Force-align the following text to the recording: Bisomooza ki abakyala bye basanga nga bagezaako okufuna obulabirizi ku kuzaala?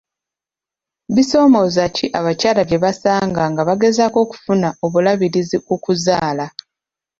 Bisomooza 1.15 1.83
ki 1.95 2.05
abakyala 2.19 2.61
bye 2.67 2.79
basanga 2.85 3.41
nga 3.51 3.61
bagezaako 3.69 4.17
okufuna 4.25 4.67
obulabirizi 4.85 5.57
ku 5.65 5.75
kuzaala? 5.83 6.45